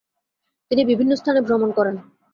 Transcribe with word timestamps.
তিনি 0.71 0.81
বিভিন্ন 0.85 1.11
স্থানে 1.15 1.39
ভ্রমণ 1.41 1.69
করেন। 1.77 1.95